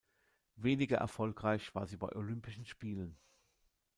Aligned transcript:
Weniger 0.55 0.97
erfolgreich 0.97 1.75
war 1.75 1.85
sie 1.85 1.97
bei 1.97 2.11
Olympischen 2.15 2.65
Spielen. 2.65 3.19